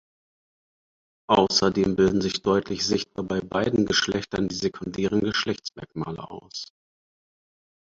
[1.29, 6.69] Außerdem bilden sich deutlich sichtbar bei beiden Geschlechtern die sekundären Geschlechtsmerkmale aus.